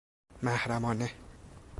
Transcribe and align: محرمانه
محرمانه 0.43 1.11